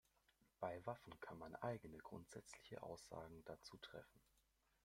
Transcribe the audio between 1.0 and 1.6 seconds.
kann man